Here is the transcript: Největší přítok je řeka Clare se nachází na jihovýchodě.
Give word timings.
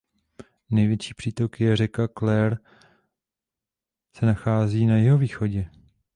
Největší 0.69 1.13
přítok 1.13 1.59
je 1.59 1.75
řeka 1.75 2.07
Clare 2.19 2.57
se 4.15 4.25
nachází 4.25 4.85
na 4.85 4.97
jihovýchodě. 4.97 5.69